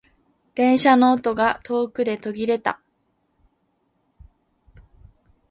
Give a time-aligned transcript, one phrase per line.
[0.55, 2.79] 電車の音が遠くで途切れた。